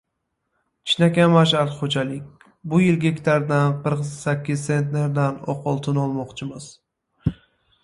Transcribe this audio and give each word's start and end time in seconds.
Chinakam 0.93 1.35
mash’al 1.37 1.69
xo‘jalik. 1.73 2.47
Bu 2.71 2.79
yil 2.85 2.97
gektaridan 3.05 3.77
qirq 3.85 4.03
sakkiz 4.13 4.65
sentnerdan 4.71 5.39
«oq 5.55 5.71
oltin» 5.75 6.03
olmoqchisiz. 6.07 6.75